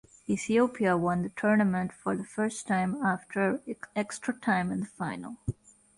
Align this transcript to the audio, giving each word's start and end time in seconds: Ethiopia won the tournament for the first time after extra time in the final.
Ethiopia 0.27 0.97
won 0.97 1.21
the 1.21 1.29
tournament 1.29 1.93
for 1.93 2.15
the 2.17 2.23
first 2.23 2.65
time 2.65 2.95
after 3.05 3.61
extra 3.95 4.33
time 4.33 4.71
in 4.71 4.79
the 4.79 4.85
final. 4.87 5.37